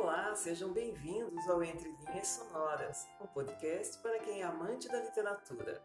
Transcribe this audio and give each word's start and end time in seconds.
Olá, 0.00 0.32
sejam 0.36 0.72
bem-vindos 0.72 1.48
ao 1.48 1.60
Entre 1.60 1.90
Linhas 1.90 2.28
Sonoras, 2.28 3.04
um 3.20 3.26
podcast 3.26 3.98
para 3.98 4.20
quem 4.20 4.42
é 4.42 4.44
amante 4.44 4.86
da 4.86 5.02
literatura. 5.02 5.82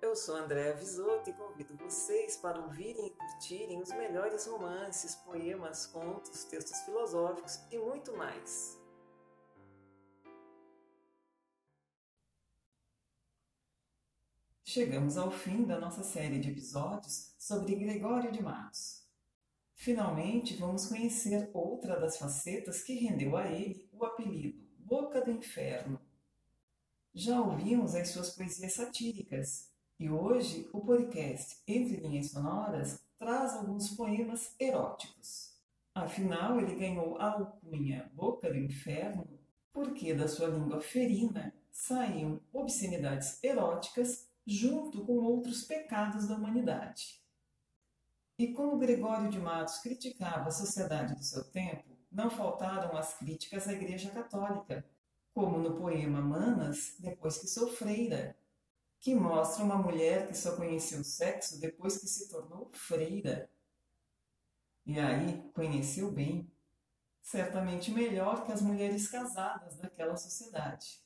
Eu 0.00 0.14
sou 0.14 0.36
Andréa 0.36 0.72
Visoto 0.76 1.28
e 1.28 1.32
convido 1.32 1.76
vocês 1.76 2.36
para 2.36 2.60
ouvirem 2.60 3.08
e 3.08 3.10
curtirem 3.10 3.82
os 3.82 3.88
melhores 3.88 4.46
romances, 4.46 5.16
poemas, 5.16 5.84
contos, 5.84 6.44
textos 6.44 6.78
filosóficos 6.82 7.58
e 7.72 7.76
muito 7.76 8.16
mais. 8.16 8.80
Chegamos 14.62 15.16
ao 15.16 15.32
fim 15.32 15.64
da 15.64 15.80
nossa 15.80 16.04
série 16.04 16.38
de 16.38 16.52
episódios 16.52 17.34
sobre 17.36 17.74
Gregório 17.74 18.30
de 18.30 18.40
Matos. 18.40 18.93
Finalmente, 19.74 20.56
vamos 20.56 20.86
conhecer 20.86 21.50
outra 21.52 21.98
das 21.98 22.16
facetas 22.16 22.82
que 22.82 22.94
rendeu 22.94 23.36
a 23.36 23.46
ele 23.46 23.88
o 23.92 24.04
apelido 24.04 24.62
Boca 24.78 25.20
do 25.20 25.30
Inferno. 25.30 26.00
Já 27.12 27.40
ouvimos 27.40 27.94
as 27.94 28.08
suas 28.08 28.30
poesias 28.30 28.74
satíricas 28.74 29.70
e 29.98 30.10
hoje 30.10 30.68
o 30.72 30.80
podcast 30.80 31.62
Entre 31.66 31.96
Linhas 31.96 32.30
Sonoras 32.30 33.02
traz 33.18 33.54
alguns 33.54 33.90
poemas 33.90 34.54
eróticos. 34.58 35.54
Afinal, 35.94 36.58
ele 36.58 36.74
ganhou 36.74 37.16
a 37.18 37.32
alcunha 37.32 38.10
Boca 38.14 38.50
do 38.50 38.58
Inferno 38.58 39.28
porque 39.72 40.14
da 40.14 40.28
sua 40.28 40.48
língua 40.48 40.80
ferina 40.80 41.54
saíam 41.70 42.40
obscenidades 42.52 43.42
eróticas 43.42 44.28
junto 44.46 45.04
com 45.04 45.14
outros 45.14 45.64
pecados 45.64 46.28
da 46.28 46.36
humanidade. 46.36 47.23
E 48.36 48.52
como 48.52 48.78
Gregório 48.78 49.30
de 49.30 49.38
Matos 49.38 49.78
criticava 49.78 50.48
a 50.48 50.52
sociedade 50.52 51.14
do 51.14 51.22
seu 51.22 51.44
tempo, 51.44 51.96
não 52.10 52.28
faltaram 52.28 52.96
as 52.96 53.14
críticas 53.14 53.68
à 53.68 53.72
Igreja 53.72 54.10
Católica, 54.10 54.84
como 55.32 55.58
no 55.58 55.76
poema 55.76 56.20
Manas, 56.20 56.96
depois 56.98 57.38
que 57.38 57.46
sou 57.46 57.68
freira, 57.68 58.36
que 58.98 59.14
mostra 59.14 59.64
uma 59.64 59.76
mulher 59.76 60.26
que 60.26 60.36
só 60.36 60.56
conheceu 60.56 61.00
o 61.00 61.04
sexo 61.04 61.60
depois 61.60 61.98
que 61.98 62.08
se 62.08 62.28
tornou 62.28 62.68
freira. 62.72 63.48
E 64.84 64.98
aí 64.98 65.48
conheceu 65.54 66.10
bem, 66.10 66.50
certamente 67.22 67.92
melhor 67.92 68.44
que 68.44 68.52
as 68.52 68.60
mulheres 68.60 69.08
casadas 69.08 69.76
daquela 69.76 70.16
sociedade. 70.16 71.00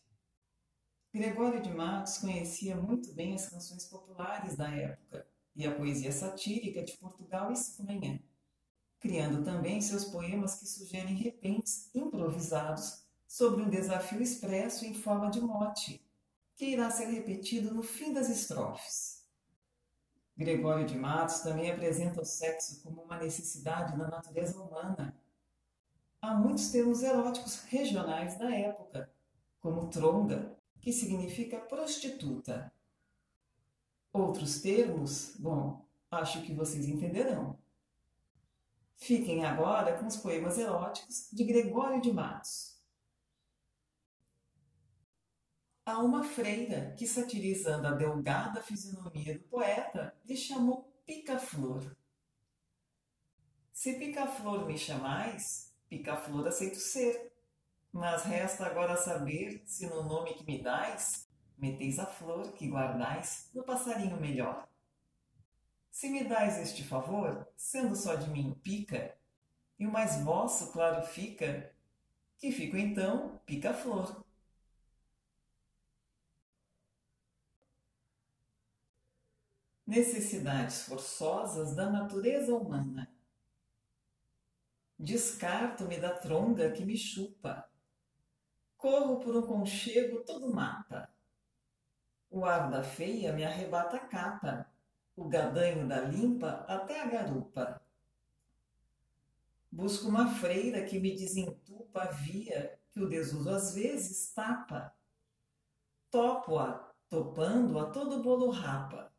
Gregório 1.13 1.61
de 1.61 1.71
Matos 1.71 2.19
conhecia 2.19 2.75
muito 2.75 3.13
bem 3.13 3.35
as 3.35 3.49
canções 3.51 3.85
populares 3.85 4.57
da 4.57 4.71
época 4.71 5.27
e 5.59 5.67
a 5.67 5.75
poesia 5.75 6.13
satírica 6.13 6.85
de 6.85 6.97
Portugal 6.99 7.51
e 7.51 7.55
Espanha, 7.55 8.23
criando 9.01 9.45
também 9.45 9.81
seus 9.81 10.05
poemas 10.05 10.55
que 10.55 10.67
sugerem 10.67 11.17
repentes 11.17 11.91
improvisados 11.93 13.03
sobre 13.27 13.63
um 13.63 13.69
desafio 13.69 14.23
expresso 14.23 14.87
em 14.87 14.95
forma 14.95 15.29
de 15.29 15.41
mote, 15.41 16.01
que 16.55 16.67
irá 16.67 16.89
ser 16.93 17.07
repetido 17.07 17.75
no 17.75 17.83
fim 17.83 18.13
das 18.13 18.31
estrofes. 18.31 19.27
Gregório 20.37 20.87
de 20.87 20.97
Matos 20.97 21.41
também 21.41 21.73
apresenta 21.73 22.23
o 22.23 22.25
sexo 22.25 22.81
como 22.85 23.03
uma 23.03 23.19
necessidade 23.19 23.99
na 23.99 24.07
natureza 24.07 24.63
humana. 24.63 25.21
Há 26.23 26.35
muitos 26.35 26.71
termos 26.71 27.03
eróticos 27.03 27.65
regionais 27.65 28.39
da 28.39 28.55
época, 28.55 29.13
como 29.59 29.91
tronga, 29.91 30.57
que 30.81 30.93
significa 30.93 31.59
prostituta, 31.59 32.73
Outros 34.19 34.61
termos, 34.61 35.37
bom, 35.39 35.87
acho 36.11 36.43
que 36.43 36.53
vocês 36.53 36.89
entenderão. 36.89 37.57
Fiquem 38.97 39.45
agora 39.45 39.97
com 39.97 40.09
os 40.09 40.17
poemas 40.17 40.59
eróticos 40.59 41.29
de 41.33 41.45
Gregório 41.45 42.01
de 42.01 42.13
Matos. 42.13 42.83
Há 45.87 46.01
uma 46.01 46.25
freira 46.25 46.97
que, 46.99 47.07
satirizando 47.07 47.87
a 47.87 47.93
delgada 47.93 48.61
fisionomia 48.61 49.39
do 49.39 49.45
poeta, 49.45 50.13
lhe 50.25 50.37
chamou 50.37 50.93
Pica-Flor. 51.07 51.97
Se 53.73 54.01
Pica-Flor 54.01 54.67
me 54.67 54.77
chamais, 54.77 55.73
Pica-Flor 55.89 56.49
aceito 56.49 56.79
ser, 56.79 57.33
mas 57.93 58.25
resta 58.25 58.67
agora 58.67 58.97
saber 58.97 59.63
se 59.65 59.87
no 59.87 60.03
nome 60.03 60.35
que 60.35 60.45
me 60.45 60.61
dais 60.61 61.28
meteis 61.59 61.99
a 61.99 62.07
flor 62.07 62.53
que 62.53 62.69
guardais 62.69 63.51
no 63.53 63.65
passarinho 63.65 64.21
melhor. 64.21 64.69
Se 65.91 66.09
me 66.09 66.25
dais 66.25 66.59
este 66.59 66.85
favor, 66.85 67.47
sendo 67.57 67.97
só 67.97 68.15
de 68.15 68.31
mim 68.31 68.55
pica, 68.63 69.19
e 69.79 69.87
o 69.87 69.93
mais 69.93 70.23
vosso 70.23 70.73
claro 70.73 71.05
fica, 71.07 71.75
que 72.37 72.53
fico 72.53 72.77
então 72.77 73.41
pica-flor. 73.45 74.25
Necessidades 79.87 80.83
forçosas 80.83 81.75
da 81.75 81.91
natureza 81.91 82.55
humana. 82.55 83.11
Descarto-me 84.99 85.99
da 85.99 86.17
tronga 86.17 86.71
que 86.73 86.85
me 86.85 86.97
chupa. 86.97 87.69
Corro 88.77 89.19
por 89.21 89.37
um 89.37 89.43
conchego 89.43 90.23
todo 90.25 90.53
mata 90.53 91.11
o 92.31 92.45
ar 92.45 92.71
da 92.71 92.83
feia 92.83 93.33
me 93.33 93.45
arrebata 93.45 93.97
a 93.97 94.01
capa, 94.01 94.71
o 95.17 95.29
gadanho 95.29 95.87
da 95.89 96.01
limpa 96.01 96.65
até 96.69 97.01
a 97.01 97.07
garupa. 97.07 97.81
Busco 99.71 100.09
uma 100.09 100.35
freira 100.35 100.85
que 100.85 100.99
me 100.99 101.15
desentupa 101.17 102.03
a 102.03 102.11
via 102.11 102.79
que 102.91 103.01
o 103.01 103.09
desuso 103.09 103.51
às 103.51 103.75
vezes 103.75 104.33
tapa. 104.33 104.95
Topo-a, 106.11 106.93
topando 107.09 107.79
a 107.79 107.91
todo 107.91 108.23
bolo 108.23 108.51
rapa, 108.51 109.13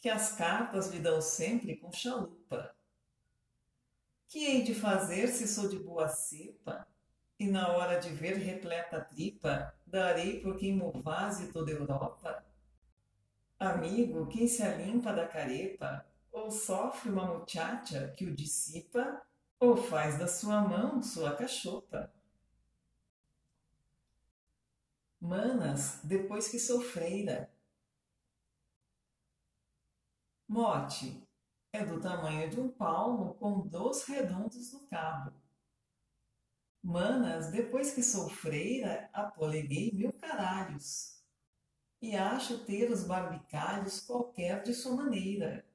que 0.00 0.08
as 0.08 0.32
cartas 0.32 0.88
lhe 0.88 0.98
dão 0.98 1.20
sempre 1.20 1.76
com 1.76 1.92
chalupa. 1.92 2.74
Que 4.26 4.44
hei 4.44 4.62
de 4.62 4.74
fazer 4.74 5.28
se 5.28 5.46
sou 5.46 5.68
de 5.68 5.78
boa 5.78 6.08
cepa? 6.08 6.86
E 7.38 7.46
na 7.46 7.68
hora 7.68 8.00
de 8.00 8.08
ver 8.08 8.36
repleta 8.36 9.00
tripa, 9.00 9.72
darei 9.86 10.40
por 10.40 10.56
quem 10.56 10.74
movase 10.74 11.52
toda 11.52 11.70
Europa? 11.70 12.44
Amigo, 13.60 14.26
quem 14.26 14.48
se 14.48 14.60
alimpa 14.60 15.12
da 15.12 15.26
carepa, 15.26 16.04
ou 16.32 16.50
sofre 16.50 17.10
uma 17.10 17.26
muchacha 17.26 18.12
que 18.16 18.24
o 18.24 18.34
dissipa, 18.34 19.22
ou 19.60 19.76
faz 19.76 20.18
da 20.18 20.26
sua 20.26 20.60
mão 20.60 21.00
sua 21.00 21.36
cachopa. 21.36 22.12
Manas, 25.20 26.00
depois 26.02 26.48
que 26.48 26.58
sofreira. 26.58 27.48
Mote 30.48 31.22
é 31.72 31.84
do 31.84 32.00
tamanho 32.00 32.50
de 32.50 32.58
um 32.58 32.68
palmo 32.68 33.34
com 33.34 33.60
dois 33.60 34.02
redondos 34.04 34.72
no 34.72 34.88
cabo 34.88 35.47
Manas, 36.82 37.50
depois 37.50 37.92
que 37.92 38.02
sou 38.02 38.28
freira, 38.28 39.10
apoleguei 39.12 39.92
mil 39.92 40.12
caralhos. 40.12 41.22
E 42.00 42.16
acho 42.16 42.64
ter 42.64 42.90
os 42.90 43.04
barbicalhos 43.04 44.00
qualquer 44.00 44.62
de 44.62 44.72
sua 44.72 44.94
maneira. 44.94 45.66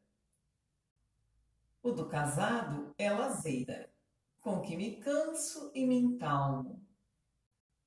O 1.81 1.91
do 1.91 2.07
casado 2.07 2.95
é 2.97 3.11
lazeira, 3.11 3.91
com 4.39 4.61
que 4.61 4.77
me 4.77 4.95
canso 5.01 5.69
e 5.75 5.85
me 5.85 5.97
encalmo. 5.97 6.81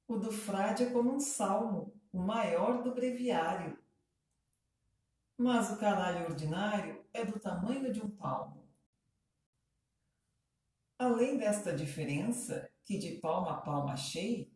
O 0.07 0.19
do 0.19 0.31
frade 0.31 0.85
é 0.85 0.91
como 0.91 1.15
um 1.15 1.19
salmo, 1.19 1.99
o 2.13 2.21
maior 2.21 2.83
do 2.83 2.95
breviário. 2.95 3.79
Mas 5.37 5.71
o 5.71 5.79
caralho 5.79 6.27
ordinário 6.27 7.05
é 7.13 7.25
do 7.25 7.41
tamanho 7.41 7.91
de 7.93 8.01
um 8.01 8.11
palmo. 8.11 8.69
Além 10.99 11.37
desta 11.37 11.75
diferença, 11.75 12.71
que 12.87 12.97
de 12.97 13.19
palma 13.19 13.51
a 13.51 13.61
palma 13.61 13.95
achei, 13.95 14.49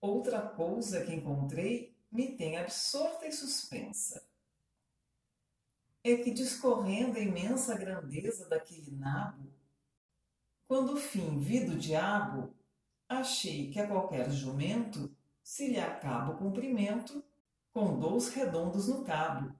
outra 0.00 0.42
coisa 0.42 1.04
que 1.04 1.14
encontrei 1.14 1.96
me 2.10 2.36
tem 2.36 2.56
absorta 2.56 3.24
e 3.24 3.32
suspensa. 3.32 4.28
É 6.02 6.16
que 6.16 6.32
discorrendo 6.32 7.16
a 7.16 7.22
imensa 7.22 7.78
grandeza 7.78 8.48
daquele 8.48 8.90
nabo, 8.90 9.48
quando 10.66 10.96
fim 10.96 11.38
vi 11.38 11.64
do 11.64 11.76
diabo, 11.76 12.52
achei 13.08 13.70
que 13.70 13.78
a 13.78 13.86
qualquer 13.86 14.28
jumento 14.30 15.16
se 15.40 15.68
lhe 15.68 15.78
acaba 15.78 16.32
o 16.32 16.38
comprimento 16.38 17.24
com 17.72 17.98
dous 17.98 18.28
redondos 18.30 18.88
no 18.88 19.04
cabo. 19.04 19.56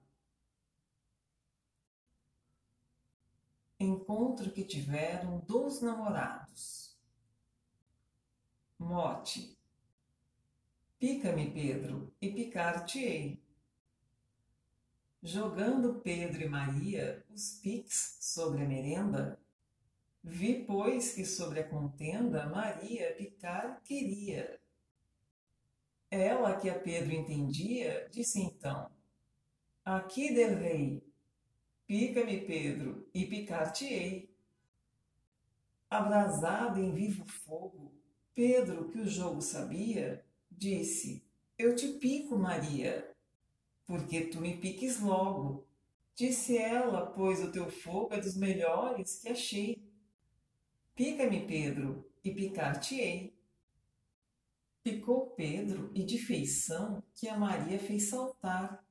Encontro 3.79 4.51
que 4.51 4.65
tiveram 4.65 5.39
dois 5.47 5.81
namorados 5.81 6.88
Mote. 8.79 9.57
Pica-me, 10.97 11.51
Pedro, 11.51 12.13
e 12.21 12.31
picar-te-ei. 12.31 13.39
Jogando 15.21 15.99
Pedro 15.99 16.41
e 16.41 16.49
Maria 16.49 17.25
os 17.29 17.59
piques 17.61 18.17
sobre 18.21 18.63
a 18.63 18.67
merenda, 18.67 19.37
Vi, 20.23 20.65
pois, 20.65 21.13
que 21.13 21.25
sobre 21.25 21.61
a 21.61 21.67
contenda 21.67 22.47
Maria 22.47 23.15
picar 23.15 23.81
queria. 23.83 24.59
Ela, 26.11 26.57
que 26.57 26.69
a 26.69 26.77
Pedro 26.77 27.13
entendia, 27.13 28.07
disse 28.11 28.39
então: 28.39 28.91
Aqui 29.83 30.33
del 30.33 30.57
rei, 30.57 31.03
pica-me, 31.87 32.41
Pedro, 32.41 33.07
e 33.13 33.25
picar-te-ei. 33.25 34.29
Abrasado 35.89 36.79
em 36.79 36.91
vivo 36.93 37.25
fogo, 37.25 37.93
Pedro, 38.39 38.87
que 38.87 38.99
o 38.99 39.05
jogo 39.05 39.41
sabia, 39.41 40.23
disse: 40.49 41.21
Eu 41.57 41.75
te 41.75 41.89
pico, 41.89 42.37
Maria, 42.37 43.13
porque 43.85 44.27
tu 44.27 44.39
me 44.39 44.55
piques 44.55 45.01
logo. 45.01 45.67
Disse 46.15 46.57
ela, 46.57 47.07
pois 47.07 47.43
o 47.43 47.51
teu 47.51 47.69
fogo 47.69 48.13
é 48.13 48.21
dos 48.21 48.37
melhores 48.37 49.19
que 49.19 49.27
achei. 49.27 49.83
Pica-me, 50.95 51.45
Pedro, 51.45 52.09
e 52.23 52.33
picar-te-ei. 52.33 53.37
Picou 54.81 55.31
Pedro, 55.31 55.91
e 55.93 56.05
de 56.05 56.17
feição 56.17 57.03
que 57.13 57.27
a 57.27 57.37
Maria 57.37 57.77
fez 57.77 58.03
saltar. 58.03 58.81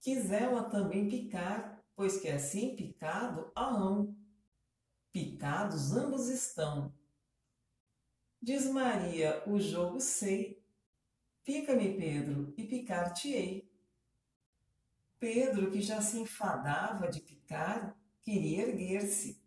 Quis 0.00 0.32
ela 0.32 0.64
também 0.64 1.08
picar, 1.08 1.84
pois 1.94 2.20
que 2.20 2.26
assim 2.26 2.74
picado 2.74 3.48
a 3.54 3.64
hão. 3.64 4.12
Picados 5.12 5.92
ambos 5.92 6.26
estão. 6.26 6.92
Diz 8.46 8.64
Maria, 8.66 9.42
o 9.44 9.58
jogo 9.58 9.98
sei. 9.98 10.62
Pica-me, 11.42 11.96
Pedro, 11.96 12.54
e 12.56 12.62
picar-te-ei. 12.62 13.68
Pedro, 15.18 15.68
que 15.68 15.82
já 15.82 16.00
se 16.00 16.16
enfadava 16.20 17.10
de 17.10 17.20
picar, 17.20 17.98
queria 18.22 18.68
erguer-se 18.68 19.44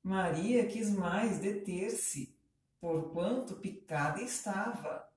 Maria 0.00 0.64
quis 0.68 0.90
mais 0.90 1.40
deter-se, 1.40 2.38
porquanto 2.80 3.56
picada 3.56 4.22
estava. 4.22 5.10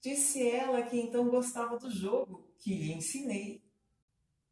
Disse 0.00 0.44
ela 0.44 0.82
que 0.82 0.98
então 0.98 1.28
gostava 1.28 1.78
do 1.78 1.88
jogo 1.88 2.50
que 2.58 2.74
lhe 2.74 2.92
ensinei. 2.94 3.62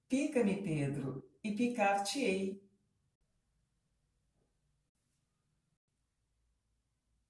Pica-me, 0.08 0.62
Pedro, 0.62 1.28
e 1.42 1.50
picar-te-ei. 1.56 2.62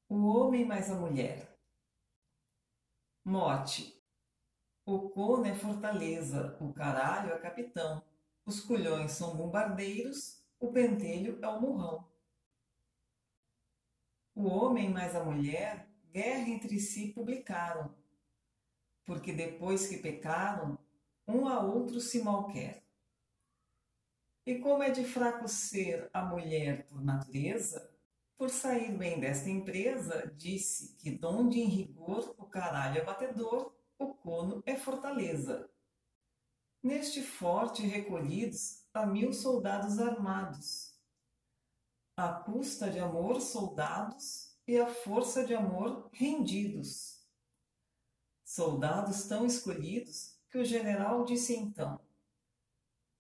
O 0.09 0.25
homem 0.27 0.65
mais 0.65 0.89
a 0.89 0.95
mulher. 0.95 1.59
Mote. 3.25 4.01
O 4.85 5.11
cono 5.11 5.47
é 5.47 5.55
fortaleza, 5.55 6.57
o 6.61 6.73
caralho 6.73 7.33
é 7.33 7.39
capitão, 7.41 8.01
os 8.45 8.61
culhões 8.61 9.11
são 9.11 9.37
bombardeiros, 9.37 10.41
o 10.61 10.71
pentelho 10.71 11.41
é 11.43 11.49
o 11.49 11.61
murrão. 11.61 12.09
O 14.33 14.47
homem 14.47 14.89
mais 14.89 15.17
a 15.17 15.25
mulher 15.25 15.89
guerra 16.13 16.49
entre 16.51 16.79
si 16.79 17.09
publicaram, 17.13 17.93
porque 19.05 19.33
depois 19.33 19.89
que 19.89 19.99
pecaram, 19.99 20.79
um 21.27 21.49
a 21.49 21.61
outro 21.61 22.01
se 22.01 22.23
malquer. 22.23 22.85
E 24.47 24.61
como 24.61 24.85
é 24.85 24.91
de 24.91 25.03
fraco 25.03 25.49
ser 25.49 26.09
a 26.13 26.25
mulher 26.25 26.87
por 26.87 27.03
natureza, 27.03 27.96
por 28.37 28.51
sair 28.51 28.97
bem 28.97 29.19
desta 29.19 29.49
empresa, 29.49 30.33
disse 30.37 30.95
que 30.97 31.11
donde 31.11 31.59
em 31.59 31.69
rigor 31.69 32.35
o 32.39 32.45
caralho 32.45 32.99
é 32.99 33.05
batedor, 33.05 33.75
o 33.99 34.15
cono 34.15 34.63
é 34.67 34.77
fortaleza. 34.77 35.71
Neste 36.83 37.23
forte 37.23 37.83
recolhidos 37.83 38.85
a 38.93 39.07
mil 39.07 39.33
soldados 39.33 39.99
armados, 39.99 40.95
a 42.17 42.33
custa 42.33 42.91
de 42.91 42.99
amor 42.99 43.41
soldados 43.41 44.55
e 44.67 44.79
a 44.79 44.87
força 44.87 45.45
de 45.45 45.55
amor 45.55 46.09
rendidos. 46.13 47.25
Soldados 48.45 49.25
tão 49.27 49.45
escolhidos 49.45 50.39
que 50.49 50.59
o 50.59 50.65
general 50.65 51.25
disse 51.25 51.55
então: 51.55 52.01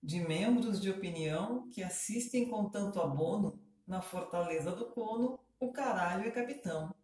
de 0.02 0.20
membros 0.20 0.80
de 0.80 0.90
opinião 0.90 1.68
que 1.70 1.82
assistem 1.82 2.48
com 2.48 2.68
tanto 2.68 3.00
abono 3.00 3.65
na 3.86 4.02
fortaleza 4.02 4.72
do 4.72 4.86
cono, 4.86 5.38
o 5.60 5.72
caralho 5.72 6.26
é 6.26 6.30
capitão. 6.30 6.94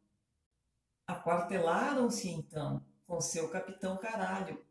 Aquartelaram-se 1.06 2.29
então 2.29 2.84
com 3.06 3.20
seu 3.20 3.49
capitão 3.49 3.96
caralho. 3.96 4.64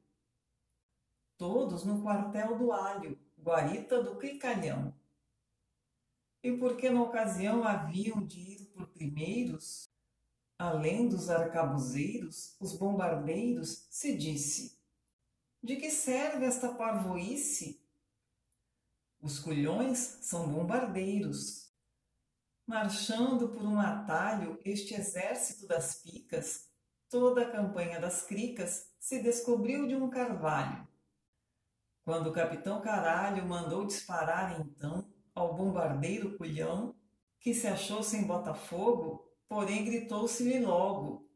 Todos 1.38 1.84
no 1.84 2.02
quartel 2.02 2.58
do 2.58 2.72
alho, 2.72 3.18
guarita 3.40 4.02
do 4.04 4.16
cricalhão 4.16 4.94
e 6.44 6.52
porque 6.58 6.90
na 6.90 7.04
ocasião 7.04 7.64
haviam 7.64 8.26
de 8.26 8.40
ir 8.40 8.66
por 8.74 8.88
primeiros, 8.88 9.90
além 10.58 11.08
dos 11.08 11.30
arcabuzeiros, 11.30 12.56
os 12.60 12.74
bombardeiros, 12.74 13.86
se 13.90 14.18
disse: 14.18 14.78
De 15.62 15.76
que 15.76 15.92
serve 15.92 16.46
esta 16.46 16.74
parvoíce? 16.74 17.80
Os 19.22 19.38
culhões 19.38 20.00
são 20.22 20.48
bombardeiros. 20.50 21.71
Marchando 22.72 23.50
por 23.50 23.64
um 23.64 23.78
atalho, 23.82 24.58
este 24.64 24.94
exército 24.94 25.68
das 25.68 25.96
picas, 25.96 26.70
toda 27.10 27.42
a 27.42 27.52
campanha 27.52 28.00
das 28.00 28.22
cricas 28.22 28.90
se 28.98 29.22
descobriu 29.22 29.86
de 29.90 29.94
um 29.94 30.10
carvalho. 30.10 30.88
Quando 32.06 32.28
o 32.28 32.34
capitão 32.34 32.80
Caralho 32.80 33.46
mandou 33.46 33.86
disparar 33.86 34.58
então, 34.62 35.06
ao 35.36 35.54
bombardeiro 35.54 36.38
culhão, 36.38 36.96
que 37.42 37.54
se 37.54 37.68
achou 37.68 38.02
sem 38.02 38.24
Botafogo, 38.24 39.30
porém 39.50 39.84
gritou-se-lhe 39.84 40.64
logo: 40.66 41.30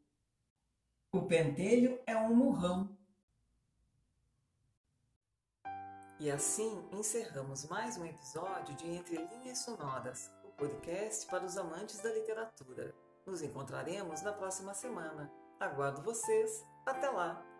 O 1.11 1.23
pentelho 1.23 1.99
é 2.07 2.15
um 2.15 2.33
murrão. 2.33 2.97
E 6.17 6.31
assim 6.31 6.87
encerramos 6.93 7.65
mais 7.65 7.97
um 7.97 8.05
episódio 8.05 8.73
de 8.77 8.87
Entre 8.87 9.17
Linhas 9.17 9.57
Sonoras, 9.59 10.31
podcast 10.57 11.27
para 11.27 11.45
os 11.45 11.57
amantes 11.57 11.99
da 11.99 12.11
literatura. 12.13 12.93
Nos 13.25 13.41
encontraremos 13.41 14.21
na 14.21 14.31
próxima 14.31 14.73
semana. 14.73 15.31
Aguardo 15.59 16.01
vocês. 16.01 16.63
Até 16.85 17.09
lá! 17.09 17.54